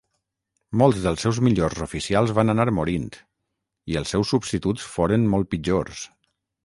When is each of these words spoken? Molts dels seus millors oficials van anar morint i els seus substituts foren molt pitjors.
Molts 0.81 1.01
dels 1.01 1.25
seus 1.25 1.39
millors 1.47 1.83
oficials 1.85 2.33
van 2.39 2.53
anar 2.55 2.65
morint 2.79 3.05
i 3.93 4.01
els 4.01 4.15
seus 4.17 4.33
substituts 4.35 4.89
foren 4.95 5.29
molt 5.35 5.53
pitjors. 5.53 6.03